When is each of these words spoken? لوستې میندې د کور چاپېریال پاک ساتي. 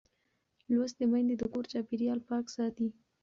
لوستې 0.73 1.03
میندې 1.11 1.35
د 1.37 1.43
کور 1.53 1.63
چاپېریال 1.71 2.19
پاک 2.29 2.45
ساتي. 2.55 2.87